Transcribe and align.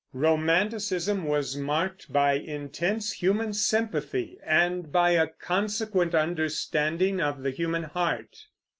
Romanticism 0.13 1.25
was 1.25 1.55
marked 1.55 2.11
by 2.11 2.33
intense 2.33 3.11
human 3.13 3.53
sympathy, 3.53 4.39
and 4.43 4.91
by 4.91 5.11
a 5.11 5.27
consequent 5.27 6.15
understanding 6.15 7.21
of 7.21 7.43
the 7.43 7.51
human 7.51 7.83
heart. 7.83 8.35